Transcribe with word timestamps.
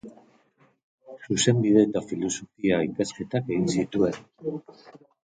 Zuzenbide- 1.35 1.83
eta 1.87 2.01
Filosofia-ikasketak 2.11 3.53
egin 3.57 3.69
zituen. 3.77 4.19